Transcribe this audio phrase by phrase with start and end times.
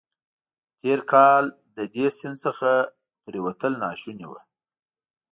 [0.79, 1.43] تېر کال
[1.75, 2.69] له دې سیند څخه
[3.21, 4.39] پورېوتل ناشوني وو.